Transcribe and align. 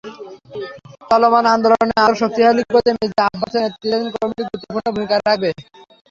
চলমান 1.09 1.45
আন্দোলন 1.53 1.89
আরও 2.03 2.15
শক্তিশালী 2.21 2.63
করতে 2.67 2.91
মির্জা 2.93 3.23
আব্বাসের 3.27 3.61
নেতৃত্বাধীন 3.63 4.09
কমিটি 4.15 4.41
গুরুত্বপূর্ণ 4.43 4.87
ভূমিকা 4.95 5.15
রাখবে। 5.19 5.49